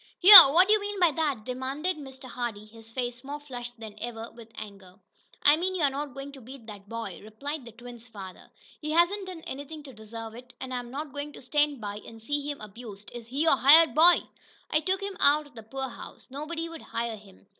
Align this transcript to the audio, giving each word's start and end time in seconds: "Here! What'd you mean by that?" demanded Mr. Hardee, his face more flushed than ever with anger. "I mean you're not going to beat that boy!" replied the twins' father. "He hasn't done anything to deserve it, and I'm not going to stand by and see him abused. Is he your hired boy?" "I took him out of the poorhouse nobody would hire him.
"Here! 0.17 0.41
What'd 0.45 0.71
you 0.71 0.81
mean 0.81 0.99
by 0.99 1.11
that?" 1.11 1.43
demanded 1.45 1.95
Mr. 1.95 2.23
Hardee, 2.27 2.65
his 2.65 2.91
face 2.91 3.23
more 3.23 3.39
flushed 3.39 3.79
than 3.79 3.93
ever 4.01 4.31
with 4.31 4.49
anger. 4.55 4.95
"I 5.43 5.57
mean 5.57 5.75
you're 5.75 5.91
not 5.91 6.15
going 6.15 6.31
to 6.31 6.41
beat 6.41 6.65
that 6.65 6.89
boy!" 6.89 7.19
replied 7.21 7.65
the 7.65 7.71
twins' 7.71 8.07
father. 8.07 8.49
"He 8.81 8.89
hasn't 8.89 9.27
done 9.27 9.41
anything 9.41 9.83
to 9.83 9.93
deserve 9.93 10.33
it, 10.33 10.53
and 10.59 10.73
I'm 10.73 10.89
not 10.89 11.13
going 11.13 11.33
to 11.33 11.41
stand 11.43 11.81
by 11.81 11.97
and 11.97 12.19
see 12.19 12.49
him 12.49 12.59
abused. 12.61 13.11
Is 13.13 13.27
he 13.27 13.43
your 13.43 13.57
hired 13.57 13.93
boy?" 13.93 14.23
"I 14.71 14.79
took 14.79 15.01
him 15.03 15.17
out 15.19 15.45
of 15.45 15.53
the 15.53 15.61
poorhouse 15.61 16.27
nobody 16.31 16.67
would 16.67 16.81
hire 16.81 17.15
him. 17.15 17.45